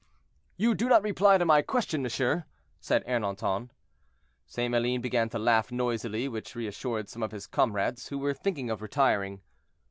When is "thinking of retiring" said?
8.33-9.41